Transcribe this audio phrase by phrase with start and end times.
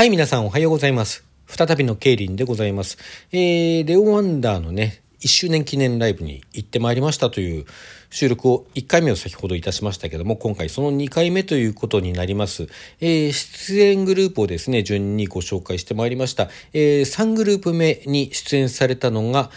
[0.00, 1.26] はい、皆さんおはようございます。
[1.46, 2.96] 再びのケイリンでございます。
[3.32, 7.66] えー、レオワンダーのね、1周年記念ライブに行ってまいりましたという
[8.08, 12.68] 収録を1回目を先ほどいたしましたけども、今回その2回目ということになります。
[13.02, 16.48] えー、出演グループをですね、順にご紹介してまいりました。
[16.72, 19.50] えー、3グループ目に出演されたのが、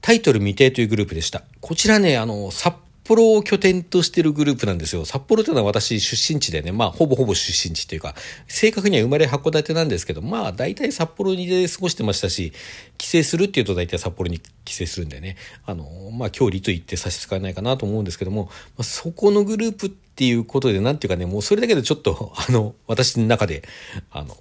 [0.00, 1.42] タイトル未定というグループでした。
[1.60, 2.74] こちらね、あの、札
[3.04, 5.04] 幌を拠点としてるグループなんですよ。
[5.04, 8.14] 札幌というのは私出身地でね、まあほぼほぼ出身地というか、
[8.48, 12.52] 正確には生まれ函館なんですけど、まあ大体札幌にで過ごしてましたし、
[12.98, 15.36] 帰省するっていうと大体札幌に帰省するんでね、
[15.66, 23.62] あの、まあ距離と言って差し支えないかなと思うんですけども、まあ、そこのグループっていうことで、なんていうかね、もうそれだけでちょっと、あの、私の中で、
[24.10, 24.36] あの、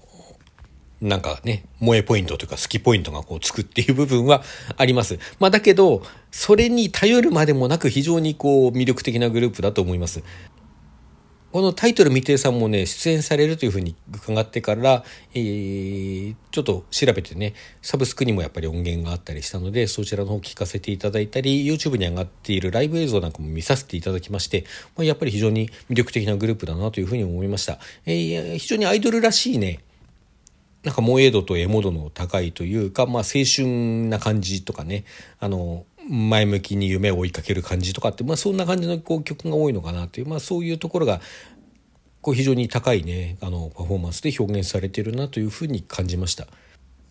[1.04, 4.42] なんかね、萌えポイントというか好きポイントがこうつくっていう部分は
[4.78, 5.20] あります。
[5.38, 10.24] まあだけど、それに頼るまでもなく非常にこう魅力的なグループだと思います。
[11.52, 15.04] このタイトル未定さんもね、出演されるというふうに伺ってから、
[15.36, 24.64] えー、ちょっと調べてね、サブスクにもやっぱり音源があったりしたので、そちらの方聞かせていただいたり、YouTube に上がっているライブ映像なんかも見させていただきまして、
[24.96, 27.78] ま、やっぱり非常に魅力的なグループだなというふうに思いました。
[28.06, 29.82] えー、非常にアイドルらしいね、
[30.84, 35.06] なんか萌え度とエモ度の高いというか、まあ青春な感じとかね、
[35.40, 41.22] あの、前向きに夢を追いかける感じとかって、まあそんな感じのこう曲が多いのかなという、まあそういうところが、
[42.22, 46.48] こう非常に高いね、あの、パフォーマンスで表現されているなというふうに感じました。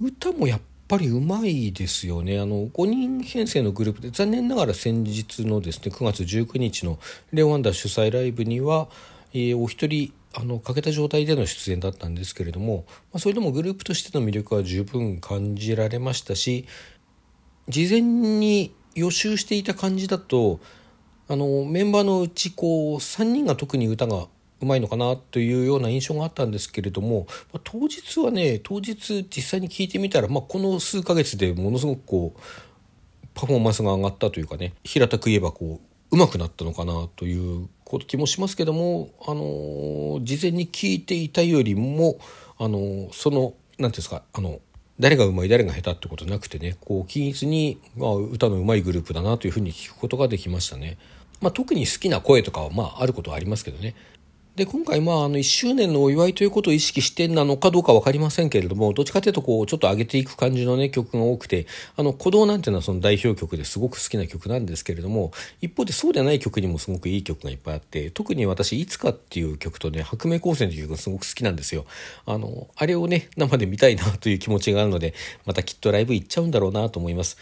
[0.00, 2.38] 歌もやっぱりうまいですよね。
[2.38, 6.98] あの、5人編成のグループで、残念ながら先日のですね、9月19日の
[7.32, 8.88] レオワンダー主催ライブには、
[9.32, 16.66] えー、お一人、あの欠けた状態での出演だったんですけれども、まあ、それでもグループとしての魅力は十分感じられましたし
[17.68, 20.60] 事前に予習していた感じだと
[21.28, 24.26] あのメンバーのうちこう3人が特に歌が
[24.60, 32.40] うまいのかなというような印象があったんですけれども、まあ、当日はね当日実際に聞いてみたら、まあ、この数ヶ月でものすごくこう
[33.34, 35.80] パフォーマンスが上がったというかね平たく言えばこ
[36.10, 42.18] う上手くなったのかなということ気もしますけども、あの事前に聞いていたよりも、
[42.58, 44.60] あのその何ていうんですかあの
[44.98, 50.96] 誰がうまい誰が下手ってことなくてねこう均一に、まあ、歌のうまいグループだなというふうに聞くことができましたね。
[51.42, 53.94] まあ、特に好きな声とかはまああることはありますけどね
[54.54, 65.32] で、今回、まあ、あの、1周年のお祝いということを意識してなのかどうかわかりませんけれども、どっちかというと、こう、ちょっと上げていく感じのね、曲が多くて、あの、鼓動なんていうのはその代表曲ですごく好きな曲なんですけれども、
[65.62, 71.86] 一方でそうではない曲にもすごくいい曲がいっぱいあって、特に私、いつかっていう曲とね、白明光線という曲がすごく好きなんですよ。
[72.26, 75.14] あの、あれをね、生で見たいなという気持ちがあるので、
[75.46, 77.38] またきっとライブ行っちゃうんだろうなと思います。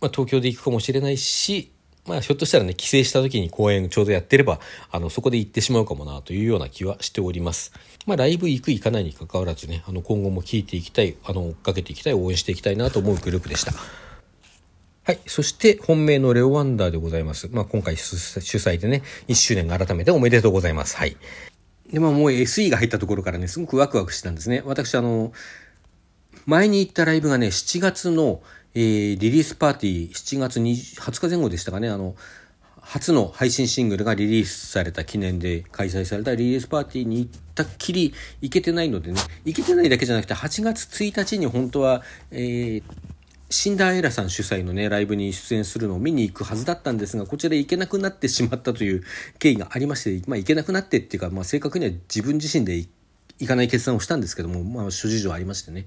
[0.00, 1.70] まあ、東京で行くかもしれないし、
[2.06, 4.60] まあ、ひょっとしたらね、帰省した時に公演ちょうどやってれば、
[4.90, 7.72] あの、そこで行ってしまうかもな、というような気はしております。
[8.06, 13.72] まあ、ライブ行く行かないに関わらずね、あの、今後も聴いていきたい、あの、追っかけていきたい、応援していきたいなと思うグループでした。
[15.04, 15.20] はい。
[15.26, 17.48] そして、本命のレオワンダーでございます。
[17.50, 20.96] まあ、今回主催でね、1周年改めておめでとうございます。
[20.96, 21.16] はい。
[21.92, 24.62] で、まあ、もう SE が入ったところからね、すごくワクワクしてたんですね。
[24.64, 25.32] 私、あの、
[26.44, 28.42] 前に行ったライブがね、7月の、
[28.74, 32.14] えー、リリースパーティー7月 20, 20日前後でしたかね、あの、
[32.80, 42.82] 初の配信シングルがリリースされた記念で開催されたリリースパーティーに行ったっきり行けてないのでね、行けてないだけじゃなくて8月1日に本当は、えー、
[43.50, 49.02] シンダーエラさん主催のね、ライブに出演するのを見に行くはずだったんですが、こちら行けなくなってしまったという
[49.38, 52.76] 経緯がありまして、まあ行けなくなってっていうか、まあ正確には自分自身で
[53.38, 55.86] 行かない決断をしたんですけども、まあ諸事情ありましてね。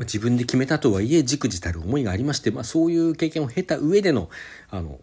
[0.00, 4.28] 自分で決めたとはいえ、じくじたる思いがありまして、まあ、そういう経験を経た上での、
[4.70, 5.00] あの、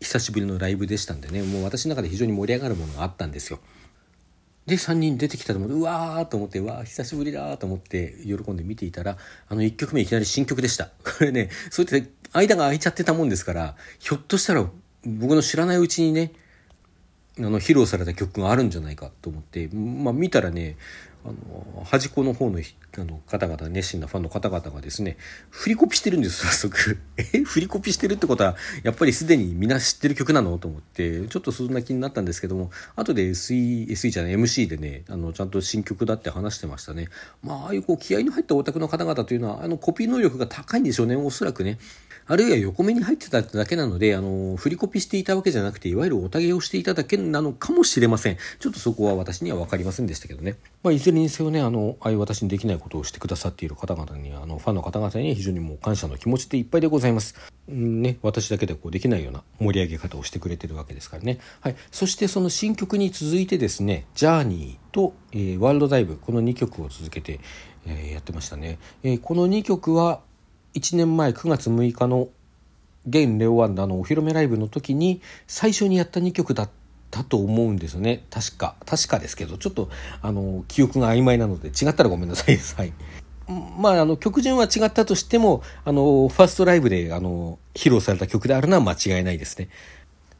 [0.00, 3.58] 久しぶりのライブでしたんでね、もう私の中で非常に盛り上がるものがあったんですよ。
[4.66, 9.18] で、3人出てきたと思って、うわーと思って、わー久しぶりだーと思って喜んで見ていたら、
[9.48, 10.90] あの1曲目いきなり新曲でした。
[11.04, 14.68] これね、そうやって間が空いちゃってたもんですから、ひょっとしたら
[15.04, 16.32] 僕の知らないうちにね、
[17.38, 20.76] あの、披露された曲があるんじゃないかと思って、まあ見たらね、
[21.24, 25.16] あの、端っこの方のあの方々、熱心なファンの方々がですね、
[25.50, 26.98] 振りコピしてるんです、早速。
[27.16, 37.08] え振りコピしてるってことは、やっぱりすでにみんな知ってる曲なのと思って、ちょっとそんな気になったんですけども、後で SE、SE じゃない、MC でね、あの、ちゃんと新曲だって話してましたね。
[37.42, 41.78] まあ、ああいうこう、気合の入ったオタクの方々というのは、あの、コピー能力が高いんでしょうね、おそらくね。
[42.26, 48.38] あるいは横目に入ってただけなので、あの、振りコピしていたわけじゃなくて、いわゆるおたげをしていただけなのかもしれません。
[48.58, 50.56] ちょっとそこは私には分かりませんでしたけどね。
[50.82, 57.34] まあ、いずれにせよね、あの、ああいう私にできないことをしてくださっている方々に、あの、ファンの方々に非常にもう感謝の気持ちでいっぱいでございます。
[57.68, 61.38] うんね、私だけでこうできないような盛り上げ方をしてくれてるわけですからね。
[61.60, 61.76] はい。
[61.90, 67.40] そしてその新曲に続いてですね、ジャーニーと、えー、ワールドダイブ、この2曲を続けて、
[67.86, 68.78] えー、やってましたね。
[69.02, 70.20] えー、この2曲は、
[70.74, 72.28] 1年前9月6日の
[73.08, 76.70] 現レオワンダのお披露目ライブの時に最初にやった2曲だっ
[77.10, 79.88] たと思うんですよね確か確かですけどちょっと
[80.20, 82.92] あの記憶が曖昧なので違ったらごめんなさいはい
[83.78, 89.68] まあ、あの曲順は違ったとしてもあのファーストライブであの披露された曲であるのは間違いないですね。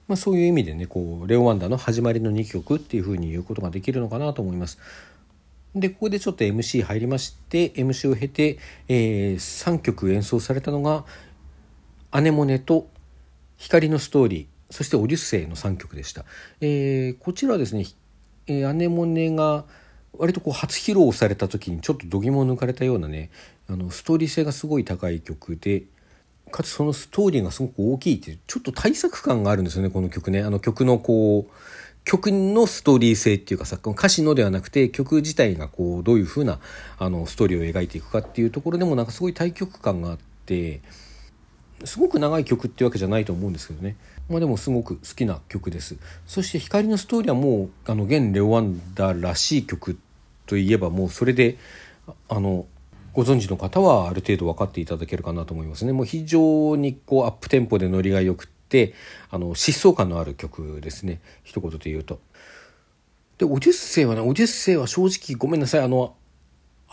[0.09, 4.79] まあ、そういう意味でねこうレオワンダの始まりの2曲っていうふうに言うことができるのかなと思います。
[5.75, 11.05] でここでちょっと MC 入りまして MC を経て、えー、3曲演奏されたのが
[12.13, 12.89] 「アネモネ」と
[13.59, 16.25] 「光のストーリー」そして「オデュッセイ」の3曲でした。
[16.61, 17.87] えー、こちらはですね、
[18.47, 19.65] えー、アネモネが
[20.17, 23.31] 割とこう初披露された時にちょっと度肝を抜かれたようなね
[23.69, 25.85] あのストーリー性がすごい高い曲で
[26.53, 31.53] かつそのストーリーがすごく大きいっていうちょっと対策感があるんですよねこの曲ねあの曲のこう
[32.05, 36.61] 曲のストーリー性っていうかさ歌詞のではなくて曲自体がこうどういうふうな
[36.99, 40.81] あのストーリーを描いていくかっていうところでもなんかすごい対局感があって
[41.85, 43.97] すごく長い曲っていうわけじゃないと思うんですけどね。
[44.29, 45.97] まあでもすごく好きな曲です。
[46.27, 49.99] そして光のストーリーはもうあの現レオワンダらしい曲
[50.47, 51.59] といえばもうそれで
[52.29, 52.67] あの
[53.13, 55.93] ご存知の方はある程度分かっていただけるかなと思いますね。
[55.93, 58.95] もう非常にこうアップテンポでノリが良くて
[59.31, 62.19] あの疾走感のある曲ですね一言で言うと。
[63.39, 66.15] でオデュッセイはねオデュッセイは正直ごめんなさいあの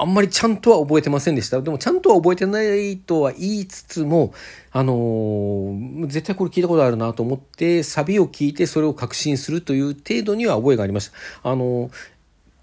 [0.02, 1.62] あんまりちゃんとは覚えてませんでした。
[1.62, 4.34] でもちゃんとは覚えてないとは言いつつも、
[4.72, 11.12] あのー、絶対これ聞いたことあるなと思って、サビを聞いてそれを確信するという程度には覚えがありまし
[11.44, 11.52] た。
[11.52, 11.92] あのー、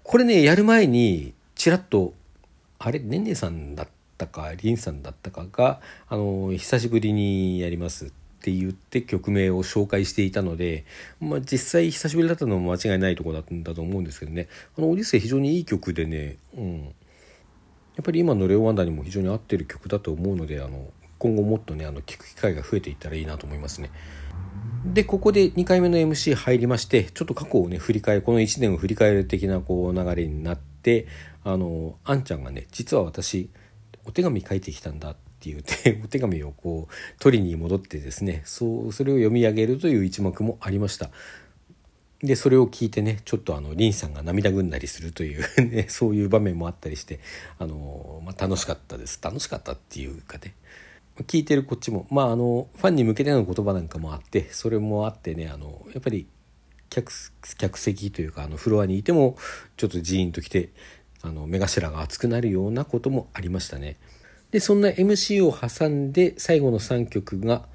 [0.03, 2.13] これね、やる前に、ちらっと、
[2.77, 3.87] あれ、ねんねさんだっ
[4.17, 5.79] たか、りんさんだったかが、
[6.09, 10.85] あのー、久しぶりにやりますって言って曲名を紹介していたので、
[11.19, 14.47] まあ、実際久しぶりだったのも間違いないとこだったんだと思うんですけどね
[14.77, 16.89] あのオディセイ非常にいい曲でね、うん、や
[18.01, 20.87] っぱり今のレオ・ワンダにも非常に合ってる曲だと思うのであの
[21.17, 23.91] 今後もっとねあの聴く機会が増えていったらいいなと思いますね。
[24.85, 31.07] でここで2回目の MC 入りましてちょっと過去をね振り返るこの1年を振り返る的なこう流れになって
[31.43, 33.49] あのあんちゃんがね実は私
[34.05, 41.09] お手紙書いてきたんだってっていうて お手紙をこう取りに戻ってですねそうそれを読み上げるという一幕もありました。
[42.21, 47.21] でそれを聞いてねちょっとあのリンさんが涙ぐんだりするという ね、そういう場面もあったりして
[47.57, 50.53] あの、まあ、楽しかったです楽しかったっていうかね
[51.19, 56.27] 聞いてるこっちもまああのファンに向けての言葉なんかもあってそれもあってねあのやっぱり
[56.89, 57.09] 客
[57.57, 59.37] 客席というかあのフロアにいても
[59.77, 60.71] ちょっとジーンときて
[61.21, 63.97] あの目頭が熱くなるようなこともありましたね。
[64.51, 67.67] でそんな MC を挟んで最後の3曲が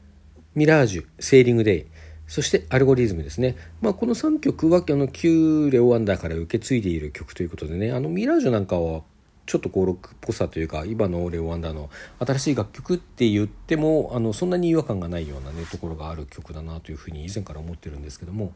[0.54, 1.86] 「ミラージュ」「セーリング・デイ」
[2.28, 9.02] そして「アルゴリズム」ですね、まあ、この3曲はあの旧レオ・ワンダーから受け継いでいる曲ということでねあのミラージュなんかは
[9.46, 11.88] ちょっとこうロックっぽさというか今のレオ・ワンダーの
[12.18, 18.52] 新しい楽曲って言ってもあのそんなに違和感がないようなねところがある曲だなというふうに以前から思ってるんですけども。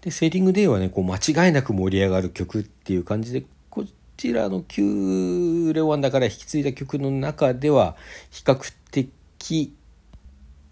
[0.00, 3.44] でセーリング・デイはねこう間違いなく盛り上がる曲っていう感じで
[4.16, 7.96] ちらの旧レオワンダから引き継いだ曲の中では
[8.30, 8.58] 比較
[8.90, 9.74] 的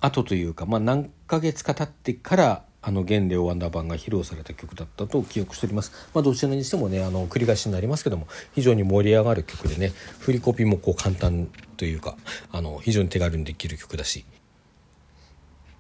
[0.01, 6.11] 後というか、まあ、何ヶ月か経ってからあの現レオワンダー版が披露された曲だったと記憶しております。
[6.13, 11.49] まあ、どちらにしてもねあの繰り返しになりますけども非常に盛り上がる曲でね振りコピもこう簡単
[11.79, 12.17] というか
[12.53, 14.27] あの非常に手軽にできる曲だし、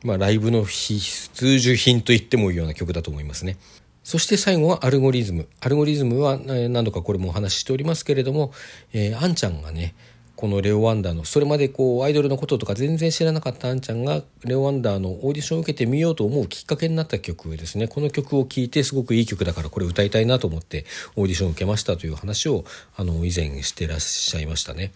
[0.02, 0.94] まあ、ライブの必
[1.34, 3.58] 需品と言ってもいいような曲だと思いますね。
[4.04, 5.48] そして最後はアルゴリズム。
[5.60, 8.52] アルゴリズムは何度かこれもお話ししておりますけれども、
[8.92, 9.94] えー、あんちゃんがね、
[10.36, 17.88] このレオ・ワンダーの、それまでこうアイドルのこととか全然知らなかったあんちゃんがレオ・ワンダーのオーディションを受けてみようと思うきっかけになった曲ですね。
[17.88, 20.84] この曲を聴いてすごくいい曲だからこれ歌いたいなと思って
[21.16, 22.64] オーディションを受けましたという話を
[22.96, 24.92] あの以前してらっしゃいましたね。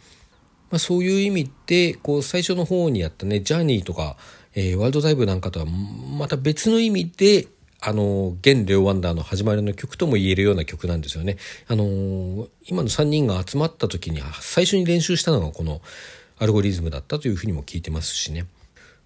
[0.71, 4.17] まあ、そういう意味でこう最初の方にやったね、ジャーニーとか、
[4.55, 7.47] えー、ワールドダイブなんかとはまた別の意味で
[7.81, 11.37] あの、現レオワンダーの始まりの曲とも言えるような曲なんですよね。
[11.69, 15.81] あの、今の3人が集まった時に最初に練習したのがこの
[16.39, 18.47] アルゴリズムだったというふうにも聞いてますしね。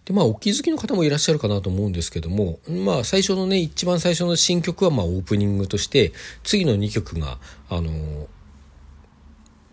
[0.07, 6.12] で、まあ、お気づきの方もいらっしゃるかなと思うんですけども、まあ、最初のね、一番最初の新曲はまあ、オープニングとして、
[6.43, 7.38] 次の2曲が、
[7.69, 7.91] あの、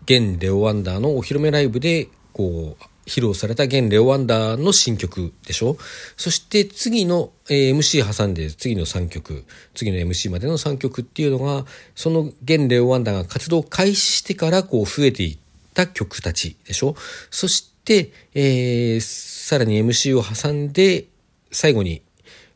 [0.04, 5.76] 現レオワンダーのお披露目ライブで、こう、披露された現レオワンダーの新曲でしょ？
[6.16, 11.64] そして次の、えー、MC 挟んで次の3曲、次の MC までの3曲っていうのが、
[11.94, 15.38] その現レオワンダーが活動開始してからこう増えていっ
[15.74, 16.94] た曲たちでしょ？
[17.30, 21.06] そして、えー、さらに MC を挟んで
[21.50, 22.02] 最後に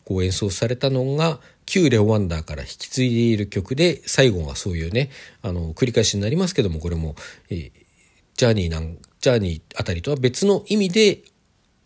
[0.05, 5.11] こう演奏されたのが旧レオワンダーから引き継いでいる曲で最後がそういうね
[5.43, 7.15] あの繰り返しになりますけどもこれも、
[7.49, 7.73] えー、
[8.37, 11.23] ジャーニーなんジャーニーあたりとは別の意味で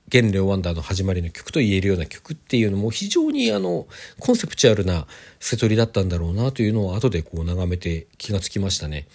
[0.09, 3.87] 現レオワンダーの始まりの曲と言えるような曲っていうのも非常にあの
[4.19, 5.07] コンセプチュアルな
[5.39, 9.07] 瀬取りだったんだろうなというのを後でこう眺めて気がつきましたね。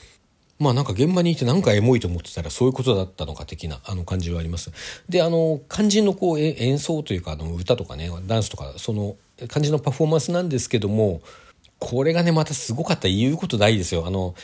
[0.58, 4.72] まあなんか現場にいてなんかエモいと思ってたらそういうことだったのか的なあの感じはあります。
[5.10, 9.18] であの肝心のこう演奏というかあの歌とかねダンスとかその
[9.50, 11.22] 肝心のパフォーマンスなんですけども
[11.80, 14.08] これがねまたすごかった言うことないですよ。
[14.08, 14.36] あの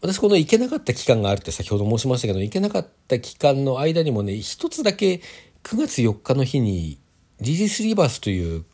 [0.00, 5.20] 私この行けなかった期間があるって先ほど申しましたけど行けなかった期間の間にもね一つだけ
[5.62, 6.98] 9月4日の日に
[7.40, 8.64] リリースリバースという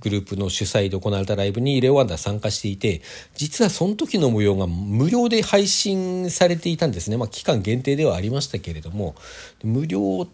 [0.00, 3.00] グループの主催で行われたライブにレオワンダー参加していて
[3.34, 9.14] 実はその時の模様が無料で配信されていたんですね、まあ、期間限定ではありましたけれども
[9.62, 10.28] 無料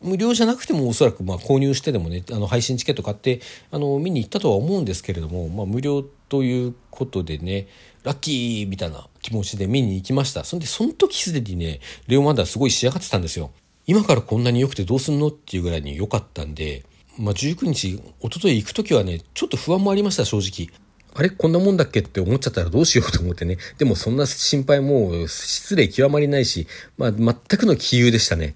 [0.00, 3.40] 無料じゃなくてもおそらくまあ購入してでもねあの配信チケット買って
[3.72, 7.66] あの見に行ったとは思うんですけれども、まあ、無料ということでね
[8.08, 13.50] ラッキーみたいな気持ちで見に行きましたそんでその時すでにねレオマンダーすごい仕上がってたんですよ
[13.86, 16.86] 今からこんなに良くてどうすんのっていうぐらいに良かったんで、
[17.18, 20.74] まあ、19日一昨日行く時はねちょっと不安もありました正直
[21.14, 23.58] あれこんなもんだっけって思っちゃったらどうしようと思ってね。
[23.76, 28.54] でもそんな心配も失礼極まりないし、まあ全くの杞憂でしたね。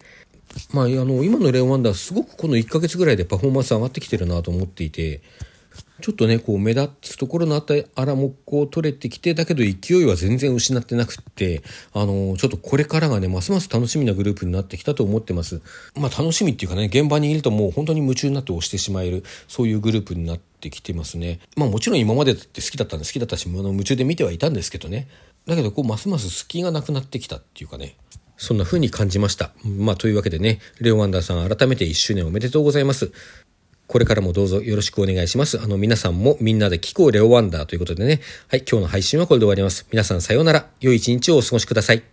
[0.72, 5.22] まあ、あの、今のレオンワンダー、すごくこの1ヶ月ぐらいでパフォーマンス上がってきてるなと思っていて、
[6.02, 11.62] ちょっとね、こう目立つところのあったあらもこう取れてきて、だけど勢いは全然失ってなくって、
[11.94, 15.62] あの、ちょっとこれからがね、ますます楽しみなグループになってきたと思ってます。
[15.94, 21.38] まあ楽しみっていうかね、現場にいるともう本当に夢中になって押してしまえる、そういうグループになってきてますね。
[21.56, 25.06] まあもちろん今までだって好きだったんで好きだったし、夢中で見てはいたんですけどね。
[25.46, 27.96] だけどこうますます隙がなくなってきたっていうかね。
[28.42, 29.52] そんな風に感じました。
[29.64, 33.12] まあ、というわけでね、レオ・ワンダーさん改めて1周年おめでとうございます。
[33.92, 35.60] これからもどうぞよろしくお願いします。
[35.60, 39.86] あの、皆さんもみんなで聞こうレオ・ワンダーということでね、はい、今日の配信はこれで終わります。
[39.92, 40.66] 皆さんさようなら。
[40.80, 42.11] 良い一日をお過ごしください。